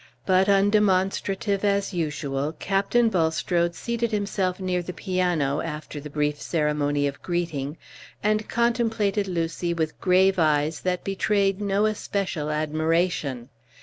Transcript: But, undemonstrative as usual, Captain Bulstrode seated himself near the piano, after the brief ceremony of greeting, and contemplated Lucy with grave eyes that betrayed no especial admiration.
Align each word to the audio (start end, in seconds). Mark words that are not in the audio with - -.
But, 0.25 0.47
undemonstrative 0.49 1.63
as 1.63 1.93
usual, 1.93 2.55
Captain 2.57 3.07
Bulstrode 3.07 3.75
seated 3.75 4.11
himself 4.11 4.59
near 4.59 4.81
the 4.81 4.93
piano, 4.97 5.59
after 5.61 5.99
the 5.99 6.09
brief 6.09 6.41
ceremony 6.41 7.05
of 7.05 7.21
greeting, 7.21 7.77
and 8.23 8.49
contemplated 8.49 9.27
Lucy 9.27 9.75
with 9.75 10.01
grave 10.01 10.39
eyes 10.39 10.81
that 10.81 11.03
betrayed 11.03 11.61
no 11.61 11.85
especial 11.85 12.49
admiration. 12.49 13.49